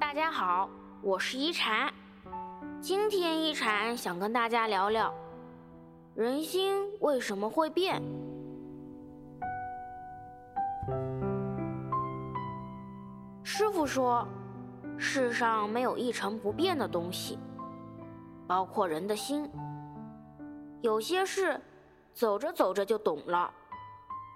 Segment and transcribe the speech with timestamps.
[0.00, 0.70] 大家好，
[1.02, 1.92] 我是一禅。
[2.80, 5.12] 今天一禅想跟大家聊聊，
[6.14, 8.00] 人心为什么会变？
[13.42, 14.24] 师傅说，
[14.96, 17.36] 世上没有一成不变的东西，
[18.46, 19.50] 包括人的心。
[20.80, 21.60] 有些事，
[22.12, 23.50] 走着走着就懂了；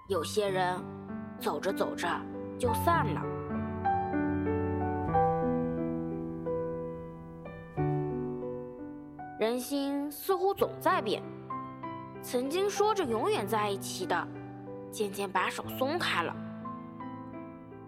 [0.09, 0.77] 有些人，
[1.39, 2.05] 走着走着
[2.59, 3.38] 就散了。
[9.39, 11.23] 人心似乎总在变，
[12.21, 14.27] 曾经说着永远在一起的，
[14.91, 16.33] 渐渐把手松开了；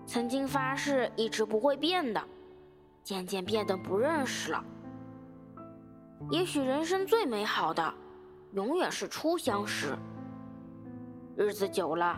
[0.06, 2.24] 曾经发誓一直不会变的，
[3.04, 4.64] 渐渐变得不认识了。
[6.30, 7.94] 也许人生最美好的，
[8.54, 9.94] 永远是初相识。
[11.36, 12.18] 日子久了，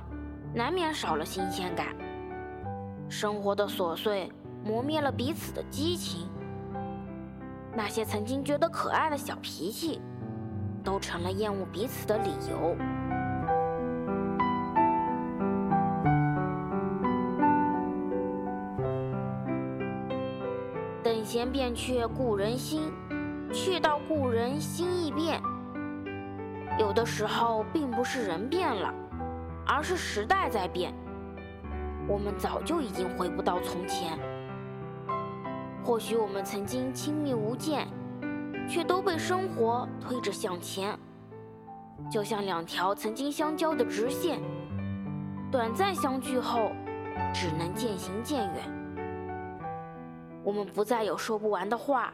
[0.53, 1.87] 难免少了新鲜感，
[3.09, 4.31] 生活的琐碎
[4.63, 6.29] 磨灭了彼此的激情。
[7.75, 9.99] 那些曾经觉得可爱的小脾气，
[10.83, 12.75] 都成了厌恶彼此的理由。
[21.03, 22.91] 等闲变却故人心，
[23.51, 25.41] 却道故人心易变。
[26.79, 28.93] 有的时候，并不是人变了，
[29.65, 30.93] 而是时代在变。
[32.07, 34.17] 我们早就已经回不到从前。
[35.83, 37.85] 或许我们曾经亲密无间，
[38.69, 40.97] 却都被生活推着向前，
[42.09, 44.39] 就像两条曾经相交的直线，
[45.51, 46.71] 短暂相聚后，
[47.33, 48.63] 只能渐行渐远。
[50.41, 52.13] 我们不再有说不完的话，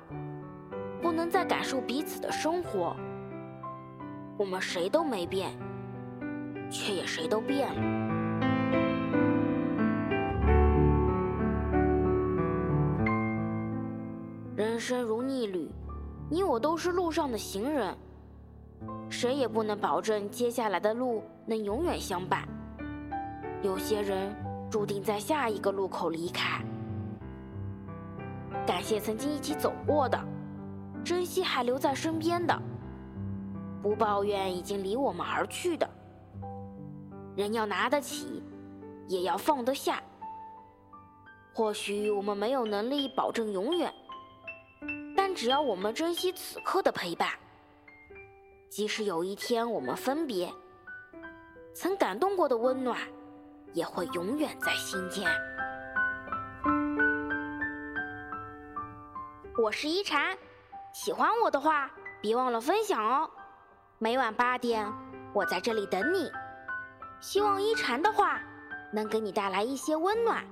[0.99, 2.95] 不能再感受彼此的生活。
[4.35, 5.51] 我们谁都没变，
[6.71, 8.18] 却也谁都变了。
[14.59, 15.71] 人生如逆旅，
[16.29, 17.95] 你我都是路上的行人，
[19.09, 22.45] 谁也不能保证接下来的路能永远相伴。
[23.61, 24.35] 有些人
[24.69, 26.61] 注定在下一个路口离开。
[28.67, 30.21] 感谢曾经一起走过的，
[31.05, 32.61] 珍惜还留在身边的，
[33.81, 35.89] 不抱怨已经离我们而去的。
[37.33, 38.43] 人要拿得起，
[39.07, 40.03] 也要放得下。
[41.53, 43.89] 或许我们没有能力保证永远。
[45.15, 47.29] 但只要我们珍惜此刻的陪伴，
[48.69, 50.51] 即使有一天我们分别，
[51.73, 52.97] 曾感动过的温暖，
[53.73, 55.29] 也会永远在心间。
[59.61, 60.37] 我是一禅，
[60.93, 61.91] 喜欢我的话，
[62.21, 63.29] 别忘了分享哦。
[63.97, 64.89] 每晚八点，
[65.33, 66.31] 我在这里等你。
[67.19, 68.39] 希望一禅的话
[68.93, 70.45] 能给你带来一些温暖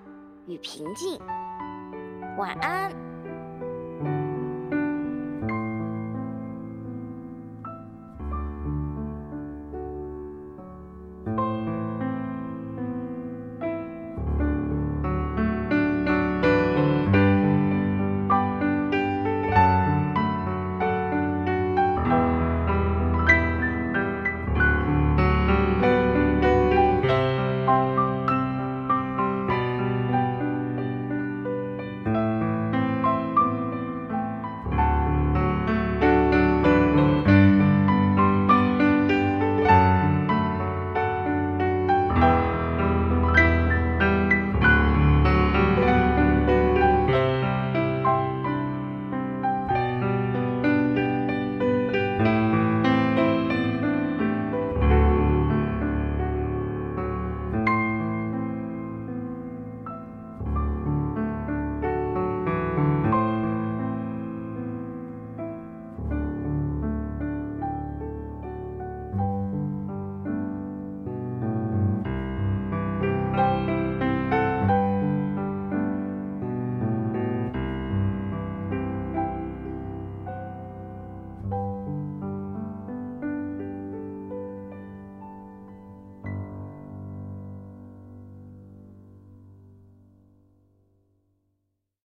[0.45, 1.17] 与平静。
[2.37, 3.06] 晚安。